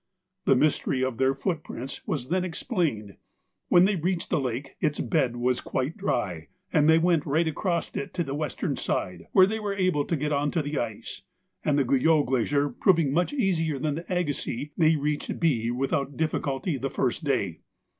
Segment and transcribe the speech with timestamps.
[0.45, 3.17] The mystery of their footprints was then explained.
[3.67, 7.95] When they reached the lake its bed was quite dry, and they went right across
[7.95, 11.21] it to the western side, where they were able to get on to the ice,
[11.63, 16.79] and, the Guyot Glacier proving much easier than the Agassiz, they reached B without difficulty
[16.79, 17.59] the first day.